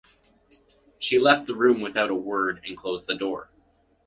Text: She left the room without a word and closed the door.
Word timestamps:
She 0.97 1.19
left 1.19 1.45
the 1.45 1.53
room 1.53 1.79
without 1.81 2.09
a 2.09 2.15
word 2.15 2.61
and 2.65 2.75
closed 2.75 3.05
the 3.05 3.13
door. 3.13 3.51